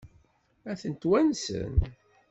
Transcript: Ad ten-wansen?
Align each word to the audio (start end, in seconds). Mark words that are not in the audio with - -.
Ad 0.71 0.77
ten-wansen? 0.81 1.73